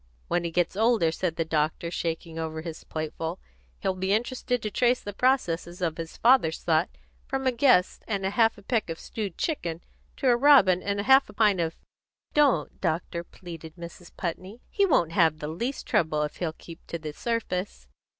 "When 0.29 0.43
he 0.43 0.49
gets 0.49 0.73
a 0.75 0.79
little 0.79 0.93
older," 0.93 1.11
said 1.11 1.35
the 1.35 1.45
doctor, 1.45 1.91
shaking 1.91 2.39
over 2.39 2.61
his 2.63 2.83
plateful, 2.83 3.37
"he'll 3.81 3.93
be 3.93 4.13
interested 4.13 4.59
to 4.63 4.71
trace 4.71 4.99
the 4.99 5.13
processes 5.13 5.79
of 5.79 5.97
his 5.99 6.17
father's 6.17 6.63
thought 6.63 6.89
from 7.27 7.45
a 7.45 7.51
guest 7.51 8.03
and 8.07 8.25
half 8.25 8.57
a 8.57 8.63
peck 8.63 8.89
of 8.89 8.99
stewed 8.99 9.37
chicken, 9.37 9.81
to 10.17 10.27
a 10.27 10.35
robin 10.35 10.81
and 10.81 10.99
half 11.01 11.29
a 11.29 11.33
pint 11.33 11.59
of" 11.59 11.75
"Don't, 12.33 12.81
doctor!" 12.81 13.23
pleaded 13.23 13.75
Mrs. 13.75 14.09
Putney. 14.17 14.63
"He 14.71 14.87
won't 14.87 15.11
have 15.11 15.37
the 15.37 15.47
least 15.49 15.85
trouble 15.85 16.23
if 16.23 16.37
he'll 16.37 16.51
keep 16.53 16.79
to 16.87 16.97
the 16.97 17.13
surface." 17.13 17.87